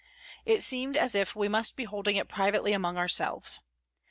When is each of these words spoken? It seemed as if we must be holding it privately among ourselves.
It 0.47 0.63
seemed 0.63 0.97
as 0.97 1.13
if 1.13 1.35
we 1.35 1.47
must 1.47 1.75
be 1.75 1.83
holding 1.83 2.15
it 2.15 2.27
privately 2.27 2.73
among 2.73 2.97
ourselves. 2.97 3.59